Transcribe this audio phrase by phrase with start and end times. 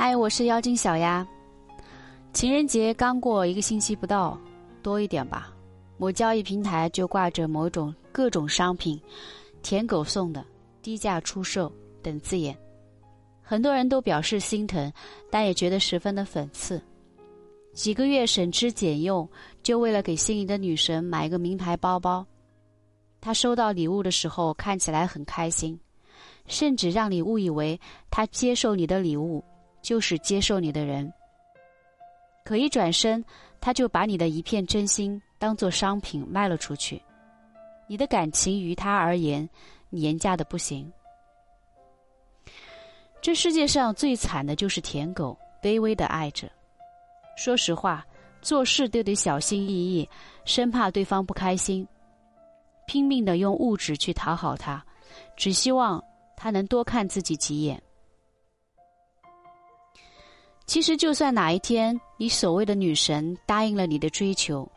[0.00, 1.26] 嗨，我是妖精小丫。
[2.32, 4.38] 情人节刚过一个星期不到，
[4.80, 5.52] 多一点吧。
[5.96, 8.96] 某交易平台就挂着某种各种商品，
[9.60, 10.44] 舔狗送的、
[10.82, 11.68] 低价出售
[12.00, 12.56] 等字眼，
[13.42, 14.92] 很多人都表示心疼，
[15.32, 16.80] 但也觉得十分的讽刺。
[17.72, 19.28] 几个月省吃俭用，
[19.64, 22.24] 就为了给心仪的女神买一个名牌包包。
[23.20, 25.76] 他收到礼物的时候看起来很开心，
[26.46, 27.80] 甚至让你误以为
[28.12, 29.42] 他接受你的礼物
[29.82, 31.12] 就是接受你的人。
[32.44, 33.24] 可一转身，
[33.60, 37.02] 他就把你的一片真心当做商品卖了出去，
[37.86, 39.48] 你的感情于他而言
[39.90, 40.90] 廉价的不行。
[43.20, 46.48] 这世界上最惨的就是舔狗，卑微的爱着。
[47.36, 48.06] 说实话，
[48.40, 50.08] 做事都得小心翼翼，
[50.44, 51.86] 生怕对方不开心。
[52.86, 54.82] 拼命的用物质去讨好他，
[55.36, 56.02] 只希望
[56.36, 57.82] 他能多看自己几眼。
[60.68, 64.70] 其实，就算哪一天你所谓的女神答应了你的追求，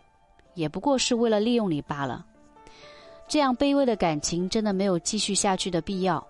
[0.54, 2.26] 也不过是为了利用你罢了。
[3.28, 6.26] 这样卑微的感情真的没有继续下去的必要。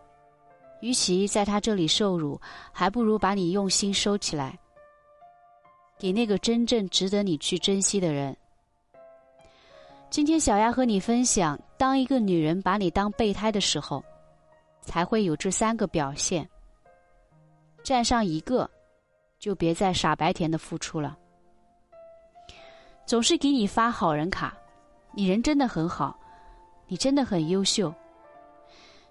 [0.79, 4.57] 与其在他这里受辱，还不如把你用心收起来，
[5.99, 8.35] 给那个真正值得你去珍惜的人。
[10.09, 14.03] 今天小丫和你分享，当一个女人把你当备胎的时候，
[14.81, 16.49] 才会有这三个表现。
[17.83, 18.67] 占上一个，
[19.41, 21.17] 就别再傻白甜的付出了。
[23.07, 24.55] 总是给你发好人卡，
[25.13, 26.15] 你人真的很好，
[26.87, 27.91] 你真的很优秀。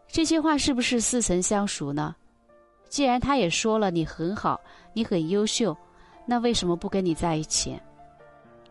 [0.07, 2.15] 这些话是不是似曾相熟呢？
[2.89, 4.61] 既然他也说了你很好，
[4.93, 5.77] 你很优秀，
[6.25, 7.77] 那为什么不跟你在一起？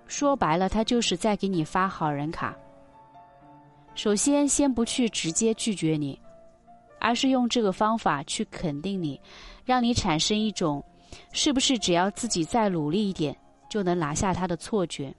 [0.07, 2.55] 说白了，他就是在给你发好人卡。
[3.95, 6.17] 首先，先不去直接拒绝你，
[7.01, 9.19] 而是用这个方法去肯定你，
[9.65, 10.83] 让你产生一种
[11.31, 13.35] 是不是只要自己再努力一点
[13.69, 15.13] 就能拿下他的错觉。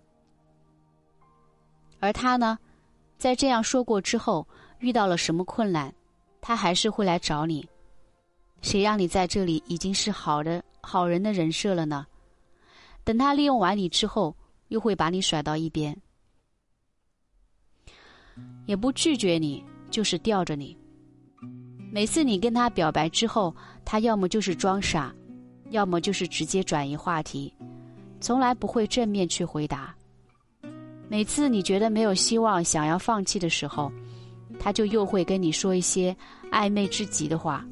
[1.98, 2.58] 而他呢，
[3.18, 4.46] 在这样说过之后，
[4.78, 5.94] 遇到了什么困难，
[6.40, 7.68] 他还是会来找你。
[8.62, 12.06] 谁让你在这里已经是好的好人的人设了呢？
[13.04, 14.34] 等他利用完你之后。
[14.70, 16.00] 又会把你甩到一边，
[18.66, 20.78] 也不拒绝你，就是吊着你。
[21.92, 23.52] 每次你跟他表白之后，
[23.84, 25.12] 他要么就是装傻，
[25.70, 27.52] 要么就是直接转移话题，
[28.20, 29.94] 从来不会正面去回答。
[31.08, 33.90] 每次你觉得没有希望，想要放弃的时候，
[34.58, 36.16] 他就又会跟你说一些
[36.52, 37.64] 暧昧至极的话，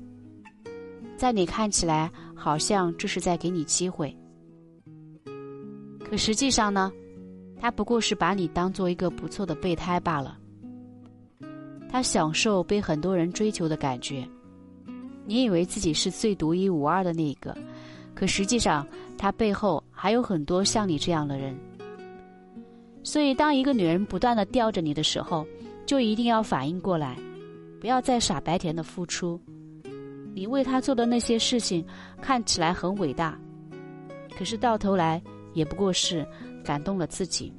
[1.17, 4.17] 在你看起来好像这是在给你机会。
[6.05, 6.91] 可实际上呢，
[7.61, 10.39] 他不过是把你当做一个不错的备胎罢了。
[11.91, 14.27] 他享受被很多人追求的感觉，
[15.25, 17.57] 你以为自己是最独一无二的那个，
[18.19, 18.85] 可实际上
[19.17, 21.57] 他背后还有很多像你这样的人。
[23.05, 25.47] 所以，当一个女人不断的吊着你的时候，
[25.87, 27.17] 就一定要反应过来，
[27.81, 29.41] 不要再傻白甜的付出。
[30.35, 31.87] 你为他做的那些事情
[32.21, 33.39] 看起来很伟大，
[34.37, 35.23] 可是到头来。
[35.55, 36.25] 也不过是
[36.63, 37.53] 感动了自己，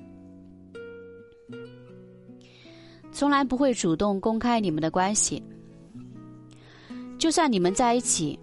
[3.12, 5.44] 从来不会主动公开你们的关系。
[7.18, 8.40] 就算你们在一起，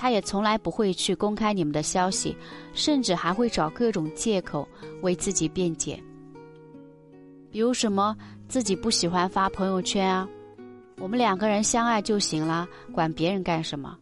[0.00, 2.34] 他也从来不会去公开你们的消息，
[2.72, 4.66] 甚至还会找各种借口
[5.02, 6.02] 为自己辩解。
[7.50, 8.16] 比如什么
[8.48, 10.26] 自己不喜欢发朋友圈啊，
[10.96, 13.94] 我们两个人相爱就行了，管别人干什么？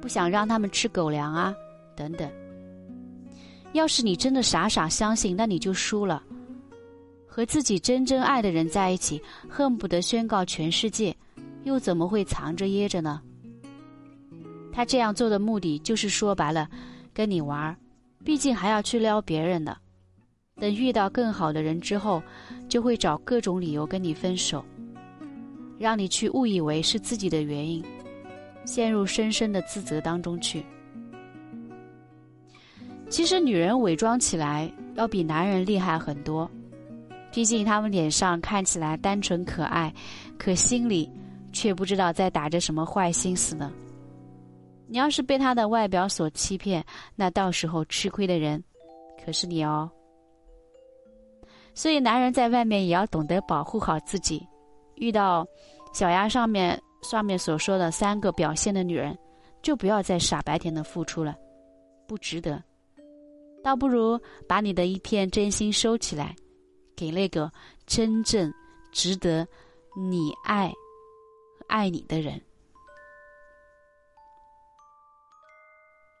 [0.00, 1.54] 不想让他们吃狗粮啊，
[1.94, 2.28] 等等。
[3.74, 6.20] 要是你真的傻傻相信，那你就输了。
[7.24, 11.16] 和自己真正爱的人在一起，恨不得宣告全世界，
[11.62, 13.22] 又怎么会藏着掖着呢？
[14.78, 16.70] 他这样做的目的就是说白了，
[17.12, 17.76] 跟你玩儿，
[18.24, 19.76] 毕竟还要去撩别人的。
[20.54, 22.22] 等遇到更好的人之后，
[22.68, 24.64] 就会找各种理由跟你分手，
[25.80, 27.84] 让你去误以为是自己的原因，
[28.64, 30.64] 陷入深深的自责当中去。
[33.08, 36.48] 其实女人伪装起来要比男人厉害很多，
[37.32, 39.92] 毕竟他们脸上看起来单纯可爱，
[40.38, 41.10] 可心里
[41.52, 43.72] 却不知道在打着什么坏心思呢。
[44.88, 48.62] 你要是被他的外表所欺骗，那到时候吃亏的人
[49.24, 49.90] 可是你哦。
[51.74, 54.44] 所以男人在外面也要懂得保护好自己，
[54.96, 55.46] 遇到
[55.92, 59.16] 小丫上面上面所说的三个表现的女人，
[59.62, 61.36] 就不要再傻白甜的付出了，
[62.06, 62.60] 不值得。
[63.62, 64.18] 倒不如
[64.48, 66.34] 把你的一片真心收起来，
[66.96, 67.52] 给那个
[67.86, 68.52] 真正
[68.90, 69.46] 值得
[69.94, 70.72] 你爱、
[71.68, 72.40] 爱你的人。